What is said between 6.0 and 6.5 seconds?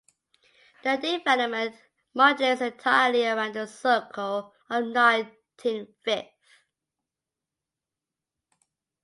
fifths.